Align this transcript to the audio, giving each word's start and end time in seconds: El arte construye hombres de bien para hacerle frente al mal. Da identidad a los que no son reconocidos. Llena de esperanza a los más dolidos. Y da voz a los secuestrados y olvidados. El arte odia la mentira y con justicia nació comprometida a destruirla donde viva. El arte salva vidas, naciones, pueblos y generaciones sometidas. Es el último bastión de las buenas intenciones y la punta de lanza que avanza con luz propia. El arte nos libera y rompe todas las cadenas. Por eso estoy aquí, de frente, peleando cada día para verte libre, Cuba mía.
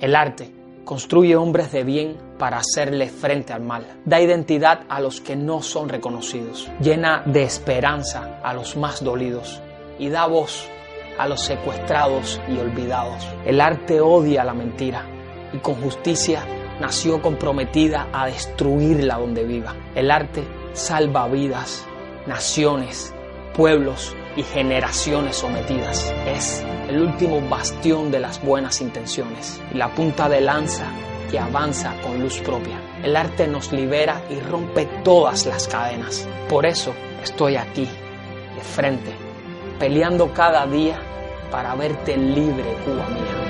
El 0.00 0.14
arte 0.14 0.52
construye 0.84 1.34
hombres 1.34 1.72
de 1.72 1.82
bien 1.82 2.16
para 2.38 2.58
hacerle 2.58 3.08
frente 3.08 3.52
al 3.52 3.62
mal. 3.62 3.84
Da 4.04 4.20
identidad 4.20 4.82
a 4.88 5.00
los 5.00 5.20
que 5.20 5.34
no 5.34 5.60
son 5.60 5.88
reconocidos. 5.88 6.70
Llena 6.80 7.24
de 7.26 7.42
esperanza 7.42 8.38
a 8.44 8.54
los 8.54 8.76
más 8.76 9.02
dolidos. 9.02 9.60
Y 9.98 10.08
da 10.08 10.26
voz 10.26 10.68
a 11.18 11.26
los 11.26 11.40
secuestrados 11.40 12.40
y 12.48 12.58
olvidados. 12.58 13.26
El 13.44 13.60
arte 13.60 14.00
odia 14.00 14.44
la 14.44 14.54
mentira 14.54 15.04
y 15.52 15.58
con 15.58 15.74
justicia 15.74 16.44
nació 16.80 17.20
comprometida 17.20 18.08
a 18.12 18.26
destruirla 18.26 19.18
donde 19.18 19.44
viva. 19.44 19.74
El 19.96 20.12
arte 20.12 20.44
salva 20.74 21.26
vidas, 21.26 21.84
naciones, 22.28 23.12
pueblos 23.52 24.14
y 24.38 24.44
generaciones 24.44 25.36
sometidas. 25.36 26.14
Es 26.24 26.64
el 26.88 27.02
último 27.02 27.40
bastión 27.48 28.12
de 28.12 28.20
las 28.20 28.40
buenas 28.40 28.80
intenciones 28.80 29.60
y 29.74 29.76
la 29.76 29.92
punta 29.92 30.28
de 30.28 30.40
lanza 30.40 30.86
que 31.28 31.40
avanza 31.40 31.92
con 32.02 32.22
luz 32.22 32.38
propia. 32.38 32.80
El 33.02 33.16
arte 33.16 33.48
nos 33.48 33.72
libera 33.72 34.22
y 34.30 34.38
rompe 34.38 34.86
todas 35.02 35.44
las 35.44 35.66
cadenas. 35.66 36.26
Por 36.48 36.66
eso 36.66 36.94
estoy 37.22 37.56
aquí, 37.56 37.88
de 38.54 38.62
frente, 38.62 39.12
peleando 39.80 40.32
cada 40.32 40.66
día 40.66 41.00
para 41.50 41.74
verte 41.74 42.16
libre, 42.16 42.76
Cuba 42.84 43.08
mía. 43.08 43.47